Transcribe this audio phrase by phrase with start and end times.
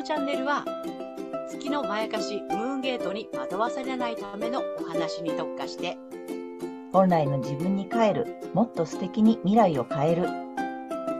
[0.00, 0.64] のチャンネルは、
[1.50, 5.98] 月のまやかしムーンゲートに惑わされないためのお話に特化して、
[6.90, 10.28] 本来の自分に帰る、もっと素敵に未来を変える。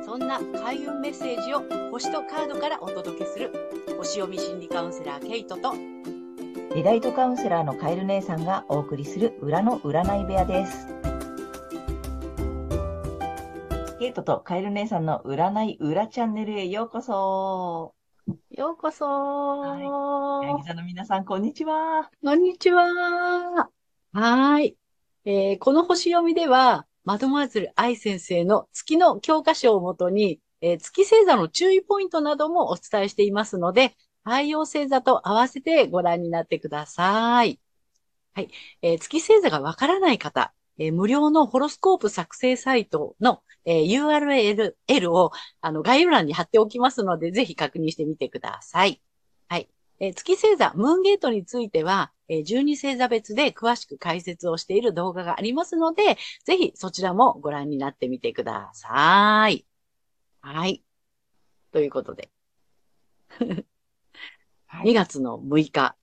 [0.07, 3.53] そんな開運メッセージを星とカードからお届けする、
[3.99, 5.75] 星読み心理カウンセラーケイトと、
[6.75, 10.89] リライトカウンセラーのカエル姉さんがお送りする裏の占い部屋です。
[13.99, 18.00] ケイトとカエル姉さんの占い裏チャンネルへようこそ。
[18.51, 19.05] ようこそ
[20.41, 22.11] ヤギ座の皆さん、こんにちは。
[22.23, 22.85] こんにちは。
[22.85, 24.77] はーい。
[25.25, 37.61] えーこの星読みでは、マドマーズル愛先生の月の教科書をもとに、えー月星座の注意ポイントなどもお伝えしていますので、太陽星座と合わせてご覧になってください。
[38.35, 38.51] はい。
[38.83, 49.03] えー月星座がわからない方、えー無料のホロスコープ作成サイトの、えー URL をあの概要欄に貼っておきますので、ぜひ確認してみてください。
[49.49, 49.69] はい。
[50.01, 59.67] えー月星座、ムーンゲートについては、えー12星座別で詳しく解説をしている動画がありますので、ぜひそちらもご覧になってみてください。
[60.43, 60.85] はい。
[61.73, 62.31] ということで、
[64.85, 65.97] 2月の6日、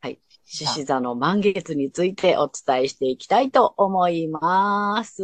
[0.00, 0.20] はい。
[0.44, 5.22] 獅子座の満月についてお伝えしていきたいと思います。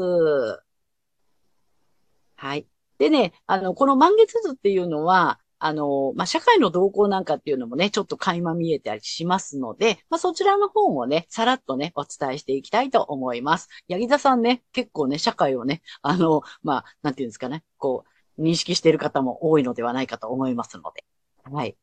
[2.44, 2.66] はい。
[2.98, 13.68] でね、あの、この満月図っていうのは、あの、まあ、社会の動向なんかっていうのもね、ちょっと垣間見えたりしますので、まあ、そちらの方もね、さらっとね、お伝えしていきたいと思います。
[13.88, 18.04] ヤギ座さんね、結構ね、社会をね、あの、まあ、なんていうんですかね、こ
[18.36, 21.02] う、認識している方も多いのではないかと思いますので。
[21.50, 21.78] はい。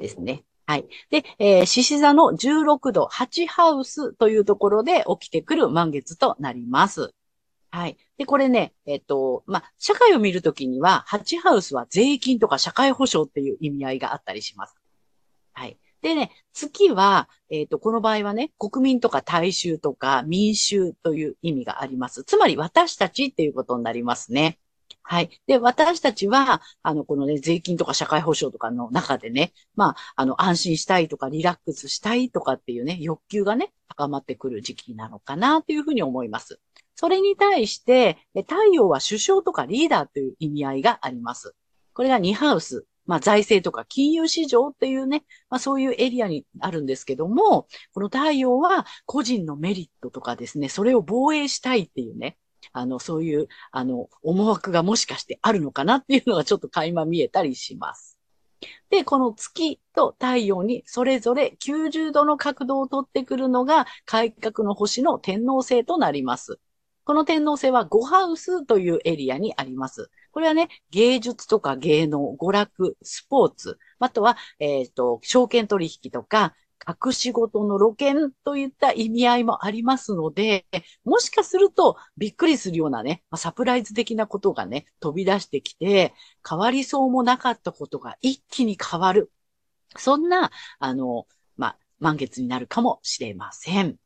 [0.00, 0.44] ですね。
[0.64, 0.86] はい。
[1.10, 7.12] で、えー、獅子座の16度8ハウスというところで起きてくる満月となります。
[7.76, 7.98] はい。
[8.16, 14.74] で、これね、えっと、まあ、社会を見るときには、8ハウスは税金とか社会保障っていう意味合いがあったりします。
[15.52, 15.78] はい。
[16.00, 22.24] でね、月は、えっと、この場合はね、国民とか大衆とか民衆という意味があります。
[22.24, 24.58] つまり私たちっていうことになりますね。
[25.02, 25.28] はい。
[25.46, 36.58] で、私たちは、あの、このね、税金とか社会保障とかの中でね、まあ、あの、安心したいとか、リラックスしたいとかっていうね、欲求がね、高まってくる時期なのかなというふうに思います。
[36.96, 41.54] それに対して、太陽は首相とかリーダーという意味合いがあります。
[41.92, 42.86] これが2ハウス。
[43.06, 52.36] まあ、財政とか金融市場っていうね、まあ、そういうエリアにあるんですけども、この太陽は個人のメリットとかですね、それを防衛したいっていうね、
[52.72, 58.18] あの、そういう、あの、思惑がもしかしてあるのかなっていうのがちょっと垣間見えたりします。
[58.90, 66.58] で、この月と太陽にそれぞれ90度の角度をとってくるのが改革の星の天王星となります。
[67.06, 70.10] この天王星は5ハウスというエリアにあります。
[70.32, 80.66] これはね、芸術とか芸能、娯楽、スポーツ、あとは、えっ、と、証券取引とか、隠し事の露見といった意味合いもありますので、
[81.04, 86.12] もしかするとびっくりするようなね、サプライズ的なことがね、飛び出してきて、
[86.48, 89.30] 変わりそうもなかったことが一気に変わる。
[89.96, 90.50] そんな、
[90.80, 93.96] あの、まあ、満月になるかもしれません。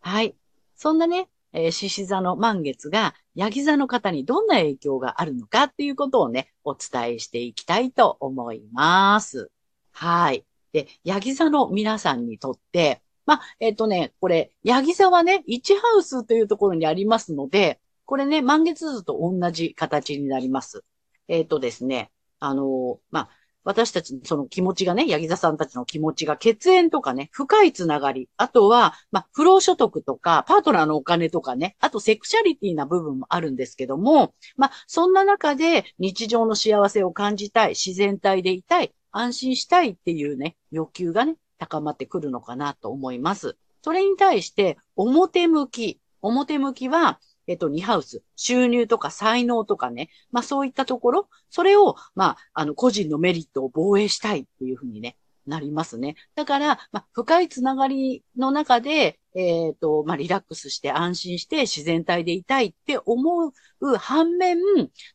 [0.00, 0.34] はい。
[0.76, 9.50] そんなね、えー獅子座の満月が、ヤギ座の方にどんな影響があるのかっていうことをね、お伝えしていきたいと思います。
[9.92, 10.46] はい。
[10.72, 20.84] で、ヤギ座の皆さんにとって、ま、えっ、とね、これ、ヤギ座はね、1ハウスというところにありますので、これね、満月図と同じ形になります。
[21.28, 23.30] えっ、とですね、あのまあ、
[23.64, 43.56] 私たち、その気持ちがね、ヤギ座さんたちの気持ちが血縁とかね、深いつながり、あとは、まあ、不労所得とか、パートナーのお金とかね、あとセクシャリティな部分もあるんですけども、まあ、そんな中で日常の幸せを感じたい、自然体でいたい、安心したいっていうね、欲求がね、高まってくるのかなと思います。
[43.82, 55.16] それに対して、表向き、表向きは、えっと、2ハウス、収入とか才能とかね、まあそういったところ、それを、まあ、あの、個人のメリットを防衛したいっていうふうにね、
[55.46, 56.14] なりますね。
[56.34, 64.58] だから、まあ、深いつながりの中で、えっ、と、まあ、リラックスして安心して自然体でいたいって思う反面、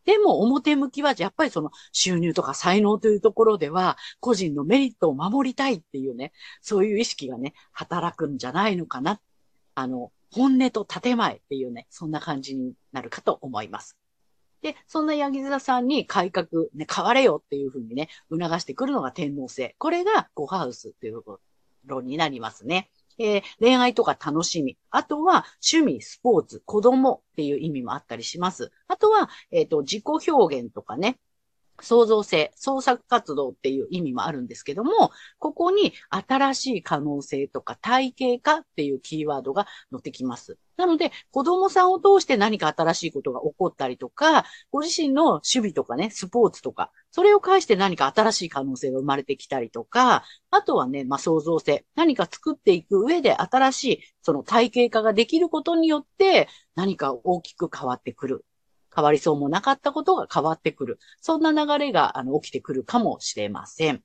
[0.05, 9.21] でも表向きはやっぱりその収入とか才能というところでは、個人のメリットを守りたいっていうね、そういう意識がね、働くんじゃないのかな。
[9.75, 13.97] あの、本音と建前っていうね、そんな感じになるかと思います。
[14.61, 19.75] で、そんなヤギ座さんに改革、ね、変われよっていうふうにね、促してくるのが天皇星。
[19.77, 21.39] これが5ハウスっていうとこ
[21.85, 22.89] ろになりますね。
[23.19, 24.77] えー恋愛とか楽しみ。
[24.91, 28.71] あとは趣味、スポーツ、子供っていう意味もあったりします。
[28.87, 31.17] あとは、えっ、と、自己表現とかね。
[31.81, 40.57] 創造性、創作活動っていう意味もあるんですけども、ここに新しい可能性とか体系化っていうキーワードが載ってきます。
[40.77, 51.85] なので、子供さんを通して何か新しいことが起こったりとか、ご自身の守備とかね、スポーツとか、それを介して何か新しい可能性が生まれてきたりとか、あとはね、まあ、創造性。
[51.95, 58.45] 何か作っていく上で新しい、その体系化ができることによって、何か大きく変わってくる。
[58.97, 60.99] 変わりそうもなかったことが変わってくる。
[61.21, 64.01] そんな流れが、あの、起きてくるかもしれません。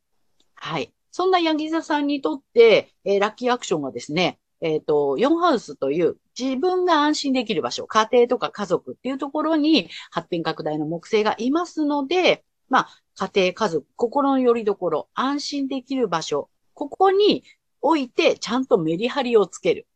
[0.54, 0.92] はい。
[1.10, 12.88] そんなヤギ座さんにとって、えーラッキーアクションはですね、えっ、と、4ハウスという自分が安心できる場所、家庭とか家族っていうところに発展拡大の木星がいますので、まあ、
[13.34, 17.44] 家庭、家族、心の拠り所、安心できる場所、ここに
[17.80, 19.86] 置いてちゃんとメリハリをつける。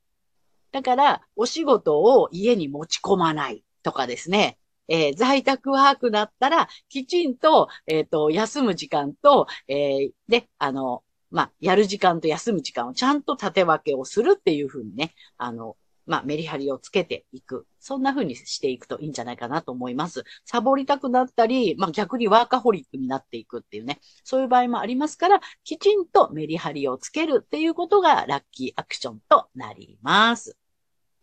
[0.73, 4.59] だから、お仕事を家に持ち込まないとかですね。
[4.88, 17.67] えー在宅ワークだったら、きちんと、えっ、と、休む時間と、えーで、あの、まあ、やる時間と休む時間をちゃんと縦分けをするっていうふうにね、あの、まあ、メリハリをつけていく。
[17.81, 20.25] そんな風にしていくといいんじゃないかなと思います。
[20.44, 30.56] サボりたくなったり、まあ、逆にワーカホリックになっていくっていうね、そういう場合もありますから、きちんとメリハリをつけるっていうことがラッキーアクションとなります。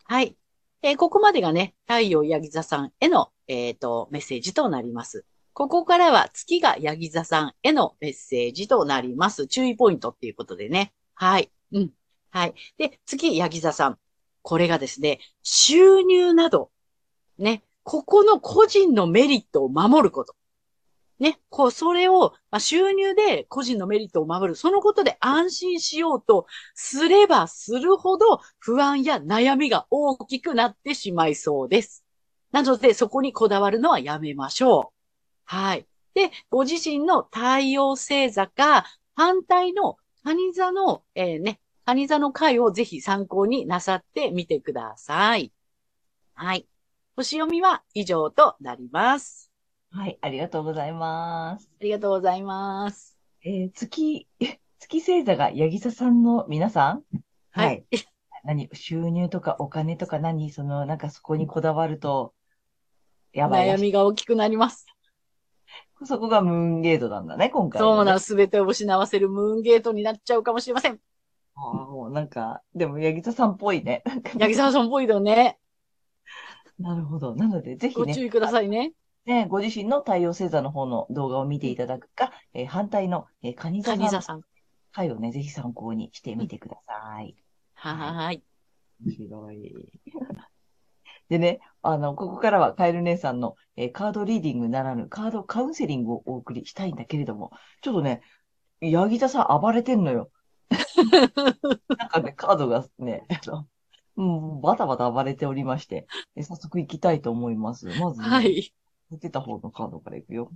[0.06, 0.38] はい。
[0.82, 5.26] えーここまでがね、太陽ヤギ座さんへの、えっ、と、メッセージとなります。
[5.54, 9.48] ここからは月がヤギ座さんへのメッセージとなります。
[9.48, 10.94] 注意ポイントっていうことでね。
[11.14, 11.52] はい。
[11.72, 11.92] うん。
[12.32, 12.54] はい。
[12.78, 14.00] で、次、ヤギ座さん。
[14.42, 16.72] これがですね、収入など、
[17.38, 20.36] ね、ここの個人のメリットを守ること。
[21.20, 24.56] ね、こう、それを、まあ、収入で個人のメリットを守る。
[24.56, 32.03] そのことで安心しようとすればするほど不安や悩みが大きくなってしまいそうです。
[32.54, 34.94] なので、そこにこだわるのはやめましょう。
[35.44, 35.86] はい。
[36.14, 38.86] で、ご自身の太陽星座か、
[39.16, 45.52] 反対の蟹座の、えーね、蟹座の回をぜひ参考になさってみてください。
[46.36, 46.68] はい。
[47.16, 49.52] 星読みは以上となります。
[49.92, 51.70] はい、ありがとうございます。
[51.82, 53.18] ありがとうございます。
[53.44, 54.28] えー月、
[54.80, 57.04] 月星座がヤギ座さんの皆さん？
[57.52, 57.84] はい。
[58.44, 60.52] 何収入とかお金とか何？
[60.52, 62.34] その、なんかそこにこだわると、
[63.34, 63.84] やばいら悩しい。
[63.84, 64.86] みが大きくなります。
[66.06, 71.00] そこがムーンゲートなんだね、今回、そうなすべてを失わせるムーンゲートになっちゃうかもしれません。
[71.56, 74.04] ああもうなんか、でも、ヤギ座さんっぽいね。
[74.38, 75.58] ヤギ沢さんっぽいよね。
[76.80, 77.36] なるほど。
[77.36, 78.94] なので、ぜひね、ご注意くださいね。
[79.26, 84.42] ね、ご自身の太陽星座の方の動画を見ていただくか、えー反対の、えー、カニ座さんのカニ座さん。
[84.94, 87.36] 回をね、ぜひ参考にしてみてください。
[87.76, 88.44] はーい。
[89.06, 90.00] 面白い。
[91.30, 98.22] でね、あの、ここからはカエル姉さんの、えーカードリーディングならぬカードカウンセリングをお送りしたいんだけれども、ちょっとね、
[98.82, 100.30] ヤギ座さん暴れてんのよ。
[101.98, 103.68] なんかね、カードがね、あの、
[104.16, 104.24] う
[104.58, 107.88] ん、バタバタ暴れておりまして、え早速行きたいと思います。
[108.00, 108.74] まずね、はい。
[109.12, 110.52] 出た方のカードからいくよ。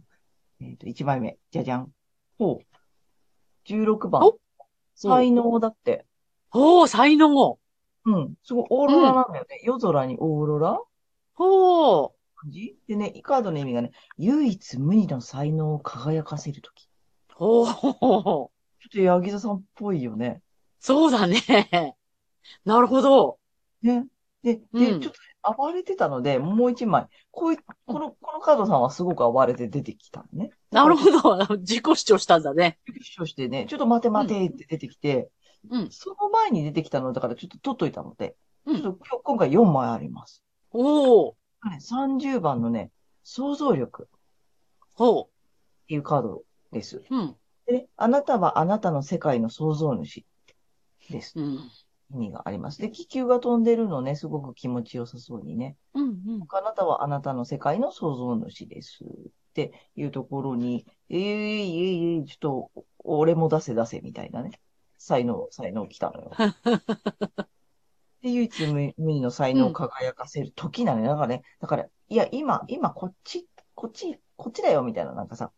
[0.60, 1.38] えっ、と、1枚目。
[1.52, 1.92] じゃじゃん。
[2.38, 3.72] ほう。
[3.72, 4.40] 16番お。
[4.96, 6.06] 才能だって。
[6.54, 7.60] おー、才能。
[8.08, 8.34] うん。
[8.44, 9.60] すごい、オーロラなんだよね。
[9.64, 10.80] 夜空にオーロラ？
[11.36, 12.12] ほー。
[12.36, 12.76] 感じ？
[12.88, 16.84] でね、カードの意味がね、唯一無二の才能を輝かせるとき。
[16.84, 16.90] ち
[17.36, 18.50] ほー。
[18.88, 20.42] ょっとヤギ座さんっぽいよね。
[20.80, 21.98] そうだね。
[22.64, 23.38] なるほど。
[23.82, 24.08] ね。
[24.44, 27.08] で、で、うんちょっと暴れてたので、もう一枚。
[27.32, 30.52] こうい、この、このカードさんはすごく暴れて出てきたのね。
[30.72, 31.58] なるほど。
[31.58, 32.80] 自己主張したんだね。
[33.02, 35.30] 主張してね、ちょっと待て待てって出てきて、
[35.70, 35.92] うん。
[35.92, 38.36] その前に出てきたのだからちょっと取っといたので、
[38.66, 40.44] うんちょっと今日、今回4枚あります。
[40.72, 41.34] おー。
[41.70, 42.92] ね30番のね、
[43.24, 44.20] 想像力っ
[44.94, 45.30] ほ
[45.88, 46.98] ていうカードです。
[46.98, 47.04] う。
[47.10, 47.36] うん。
[47.66, 50.26] でね、あなたはあなたの世界の創造主
[51.10, 51.34] です。
[51.36, 51.60] うん。
[52.14, 52.82] 意味があります。
[52.82, 55.78] で、気球が飛んでるのね、すごく気持ちよさそうにね。
[55.94, 56.04] うん。
[56.06, 56.46] うん。
[56.48, 59.04] あなたはあなたの世界の創造主です。
[59.04, 59.08] っ
[59.54, 64.60] ていうところに、ええええちょっと、俺も出せ出せみたいなね。
[65.08, 66.32] 才能、才能来たのよ。
[68.22, 71.08] で、唯一無無二の才能を輝かせる時なのよ。
[71.08, 75.54] だからね、だから、いや、今、今、こっち、こっち、こっちだよ、みたいな、なんかさ、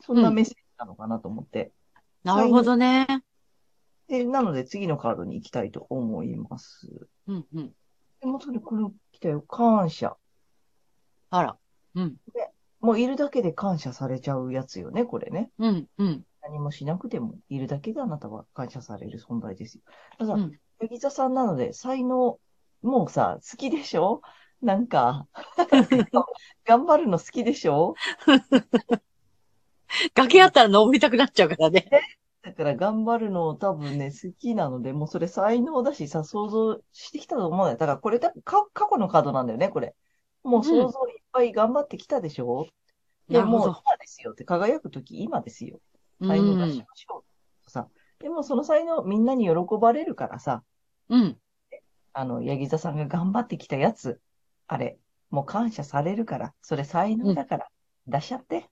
[0.00, 1.72] そんなメッセージなのかなと思って。
[2.24, 3.22] なるほどね。
[4.08, 6.88] で、なので次のカードに行きたいと思います。
[7.26, 7.46] うん。
[7.52, 7.72] うん。
[8.20, 9.42] でも、それ、これ来たよ。
[9.42, 10.16] 感謝。
[11.28, 11.58] あら。
[11.96, 12.16] うん。
[12.86, 15.50] もういるだけで感謝されちゃうやつよね、これね。
[15.58, 15.86] うん。
[15.98, 16.22] うん。
[16.40, 19.82] 何もしなくても、いるだけであなたは感謝される存在ですよ。
[20.18, 22.38] ただ、うんヤギ座さんなので、才能、
[22.82, 24.20] もうさ、好きでしょ？
[24.62, 25.26] なんか、
[26.64, 27.94] 頑張るの好きでしょ？
[30.14, 31.88] 崖あったら登りたくなっちゃうからね。
[32.42, 37.76] だから頑張るの多分ね、好きなので、もうそれ才能だしさ、想像してきたと思うんだよ。
[37.78, 39.96] だからこれ多分か過去のカードなんだよね、これ。
[40.44, 42.66] もう想像いっぱい頑張ってきたでしょ、
[43.28, 45.80] で、なるほどもう今ですよって輝くとき今ですよ。
[46.20, 47.24] 才能出しましょ
[47.66, 47.70] う。
[47.70, 47.88] さ。
[48.18, 50.62] でもその才能みんなに喜ばれるからさ、
[51.10, 51.38] うん。
[52.14, 54.20] あの、ヤギ座さんが頑張ってきたやつ、
[54.66, 54.98] あれ、
[55.30, 57.68] もう感謝されるから、それ才能だから、
[58.06, 58.62] 出しちゃってっ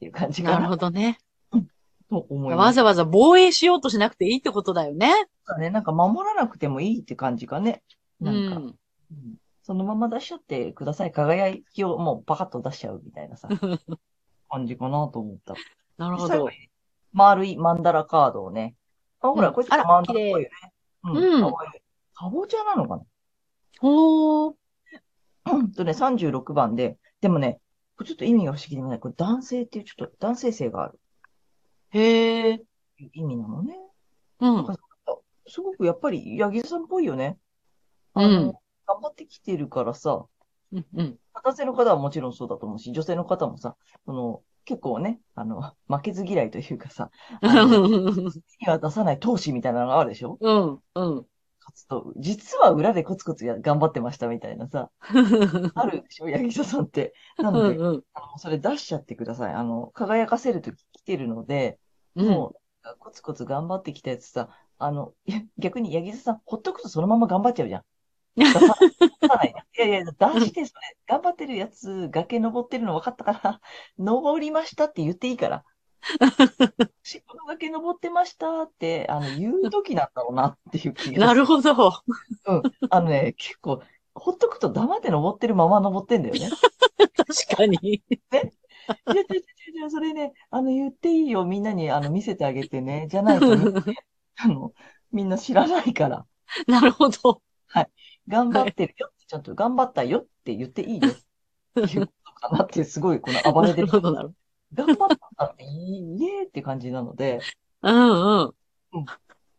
[0.00, 1.18] ていう感じかなるなほどね。
[2.08, 2.66] と思います。
[2.66, 5.12] わざわざ防衛しようとしなくていいってことだよね。
[5.44, 7.82] そうだね、なんか守らなくてもいいって感じかね。
[8.20, 8.62] うなんか、ん。
[8.64, 8.76] うん
[9.66, 11.10] そのまま出しちゃってください。
[11.10, 13.48] 輝きをもうパカッと出しちゃうみたいなさ、
[14.48, 15.54] 感じかなと思った。
[15.98, 16.48] なるほど。
[17.12, 18.76] 丸いマンダラカードをね。
[19.18, 20.50] あ、ほら、うんこれちょっとマンダラっぽいよね。
[21.02, 21.40] うんうん。
[21.40, 21.80] かわいい。
[22.14, 23.02] かぼちゃなのか
[23.80, 24.54] ほー。
[25.46, 27.60] なうんとね、36番で、でもね、
[27.96, 29.00] これちょっと意味が不思議でもない。
[29.00, 31.00] これ男性っていうちょっと男性性がある
[31.90, 32.64] へー。
[33.14, 33.76] 意味なのね。
[34.38, 34.66] うん。
[35.48, 37.36] すごくやっぱり、ヤギ座さんっぽいよね。
[38.14, 38.54] うん
[38.86, 40.24] 頑張ってきてるからさ、
[40.72, 40.86] うん。
[40.94, 41.18] うん。
[41.34, 50.38] 男性の方はもちろんそうだと思うし、女性の方もさ、その、結構ね、あの、負けず嫌いというかさ、あのには出さない闘志みたいなのがあるでしょ？
[50.40, 50.78] うん。
[50.94, 51.26] うん。
[51.60, 52.12] 活動。
[52.16, 54.90] 実は裏でコツコツや頑張ってましたみたいなさ、
[55.74, 56.28] あるでしょ？
[56.28, 57.14] ヤギ座さんって。
[57.38, 58.02] なので、うん。
[58.14, 59.52] あのそれ出しちゃってください。
[59.52, 61.78] あの、輝かせるとき来てるので、
[62.16, 62.28] うん。
[62.28, 65.12] もう、コツコツ頑張ってきたやつさ、あの、
[65.58, 67.82] 逆にヤギ座さん、ほっとくとそのまま頑張っちゃうじゃん。
[68.36, 73.60] 出さ出さないいやいや、出して、それ、頑張ってるやつ、崖登ってるの分かったから、
[73.98, 75.64] 登りましたって言っていいから。
[77.02, 82.02] しこの崖登ってましたって、あの、言う時なんだろうなっていう気がなるほど。
[82.46, 82.62] うん。
[82.90, 83.82] あのね、結構、
[84.14, 86.50] ほっとくと黙って登ってるまま登ってんだよね。
[87.16, 87.78] 確かに。
[87.82, 93.06] いや、違う違うそれね、あの、言っていいよ、みんなに、あの、見せてあげてね。
[93.10, 93.56] じゃないとね、
[94.36, 94.72] あの、
[95.12, 96.26] みんな知らないから。
[96.66, 97.42] なるほど。
[98.28, 101.08] 頑張ってるよって、ちゃんと頑張ったよって言っていいよ
[101.80, 103.88] っていうことかなって、すごい、この暴れてる。
[103.88, 107.40] 頑張ったって、イエーって感じなので。
[107.82, 108.54] うんうん。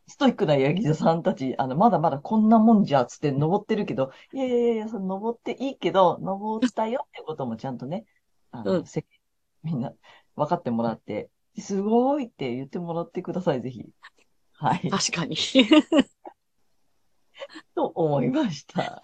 [0.08, 8.06] ストイックなヤギ座さんたち、あの、まだまだこんなもんじゃ、つって登ってるけど、いやいやいやその登っていいけど、登ったよってこともちゃんとね、
[8.52, 9.06] あの、うんせ
[9.64, 9.92] みんな
[10.36, 13.84] 分かってもらって、すごいって言ってもらってください、ぜひ。
[14.54, 14.90] はい。
[14.90, 15.36] 確かに。
[17.76, 19.02] と思いました。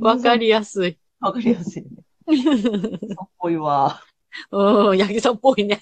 [0.00, 0.98] わかりやすい。
[1.20, 1.88] わかりやすいね。
[3.16, 4.00] かっこいいわ。
[4.50, 5.80] うん、ヤギさんっぽいね。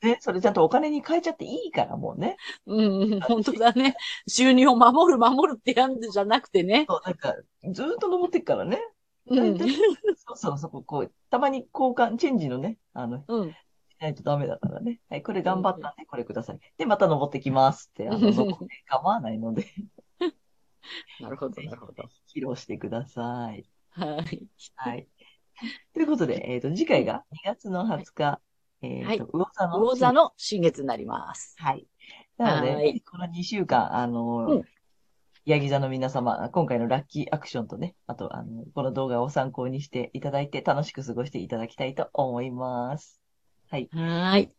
[0.00, 2.36] ね、それちゃんとお金に変えちゃっていいから、もうね。
[2.66, 3.96] うん、本当だね。
[4.26, 6.86] 収入を守る、守るってやんじゃなくてね。
[6.88, 7.34] そう、なんか、
[7.72, 8.80] ずーっと登ってっからね。
[9.26, 9.58] うん。
[9.58, 13.56] そうそうそう、こう、たまに交換、チェンジのね、あの、うん。
[14.00, 15.00] しないとダメだからね。
[15.10, 16.58] はい、これ頑張ったんで、これください。
[16.78, 19.66] で、また登ってきますって、 あの、登って構わないので、
[21.20, 22.04] なるほど、なるほど。
[22.34, 23.68] 披露してください。
[23.90, 24.48] はい。
[24.76, 25.06] はい。
[25.92, 28.40] ということで、えっ、と、次回が2月の20日、
[28.82, 29.78] えっ、はいと、魚座の。
[29.78, 31.54] 魚座の新月になります。
[31.58, 31.86] はい。
[32.38, 34.64] なので、はいこの2週間、あのうん
[35.46, 43.19] ヤギ座の皆様、今回のラッキーアクションとね、あと、あの、この動画を参考にしていただいて、楽しく過ごしていただきたいと思います。
[43.70, 43.90] はい。
[43.92, 44.54] はい。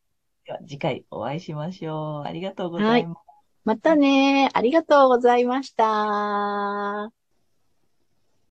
[0.46, 2.27] では、次回お会いしましょう。
[2.27, 3.41] ありがとうございます。
[3.63, 4.50] またね。
[4.53, 7.12] ありがとうございました。